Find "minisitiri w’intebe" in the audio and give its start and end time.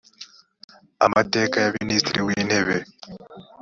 1.77-2.75